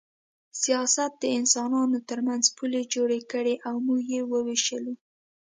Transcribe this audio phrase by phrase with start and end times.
[0.61, 4.93] سیاست د انسانانو ترمنځ پولې جوړې کړې او موږ یې ووېشلو